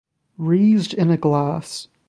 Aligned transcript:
Raised 0.39 0.95
in 0.95 1.11
a 1.11 1.15
glass. 1.17 1.87